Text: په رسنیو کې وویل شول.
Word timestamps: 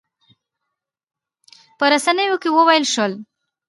په 1.77 1.85
رسنیو 1.93 2.35
کې 2.41 2.49
وویل 2.53 2.85
شول. 2.93 3.13